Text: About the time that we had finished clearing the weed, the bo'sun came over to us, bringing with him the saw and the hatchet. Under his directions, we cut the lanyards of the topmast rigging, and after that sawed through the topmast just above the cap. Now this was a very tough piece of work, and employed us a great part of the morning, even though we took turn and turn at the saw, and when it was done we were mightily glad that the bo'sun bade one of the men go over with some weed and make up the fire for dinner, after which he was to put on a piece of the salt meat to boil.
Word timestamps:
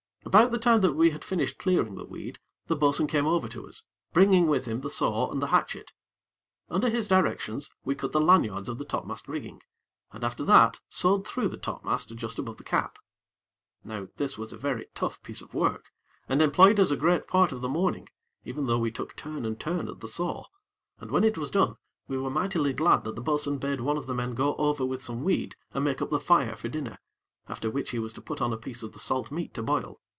About 0.23 0.51
the 0.51 0.59
time 0.59 0.79
that 0.79 0.93
we 0.93 1.09
had 1.09 1.25
finished 1.25 1.57
clearing 1.57 1.95
the 1.95 2.05
weed, 2.05 2.39
the 2.67 2.75
bo'sun 2.75 3.05
came 3.07 3.25
over 3.25 3.49
to 3.49 3.67
us, 3.67 3.83
bringing 4.13 4.47
with 4.47 4.63
him 4.63 4.79
the 4.79 4.89
saw 4.89 5.29
and 5.29 5.41
the 5.41 5.47
hatchet. 5.47 5.91
Under 6.69 6.89
his 6.89 7.07
directions, 7.09 7.69
we 7.83 7.95
cut 7.95 8.13
the 8.13 8.21
lanyards 8.21 8.69
of 8.69 8.77
the 8.77 8.85
topmast 8.85 9.27
rigging, 9.27 9.61
and 10.13 10.23
after 10.23 10.45
that 10.45 10.79
sawed 10.87 11.27
through 11.27 11.49
the 11.49 11.57
topmast 11.57 12.15
just 12.15 12.39
above 12.39 12.55
the 12.57 12.63
cap. 12.63 12.97
Now 13.83 14.07
this 14.15 14.37
was 14.37 14.53
a 14.53 14.57
very 14.57 14.87
tough 14.93 15.21
piece 15.21 15.41
of 15.41 15.53
work, 15.53 15.91
and 16.29 16.41
employed 16.41 16.79
us 16.79 16.91
a 16.91 16.95
great 16.95 17.27
part 17.27 17.51
of 17.51 17.59
the 17.59 17.67
morning, 17.67 18.07
even 18.45 18.67
though 18.67 18.79
we 18.79 18.91
took 18.91 19.17
turn 19.17 19.43
and 19.43 19.59
turn 19.59 19.89
at 19.89 19.99
the 19.99 20.07
saw, 20.07 20.45
and 20.99 21.11
when 21.11 21.25
it 21.25 21.37
was 21.37 21.51
done 21.51 21.75
we 22.07 22.17
were 22.17 22.29
mightily 22.29 22.71
glad 22.71 23.03
that 23.03 23.15
the 23.17 23.21
bo'sun 23.23 23.57
bade 23.57 23.81
one 23.81 23.97
of 23.97 24.05
the 24.05 24.15
men 24.15 24.33
go 24.35 24.55
over 24.55 24.85
with 24.85 25.01
some 25.03 25.23
weed 25.25 25.57
and 25.73 25.83
make 25.83 26.01
up 26.01 26.09
the 26.11 26.21
fire 26.21 26.55
for 26.55 26.69
dinner, 26.69 26.99
after 27.49 27.69
which 27.69 27.89
he 27.89 27.99
was 27.99 28.13
to 28.13 28.21
put 28.21 28.39
on 28.39 28.53
a 28.53 28.57
piece 28.57 28.81
of 28.81 28.93
the 28.93 28.99
salt 28.99 29.29
meat 29.29 29.53
to 29.55 29.61
boil. 29.61 29.99